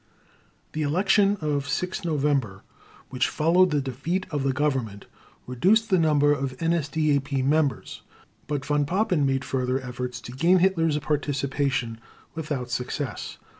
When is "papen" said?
8.87-9.27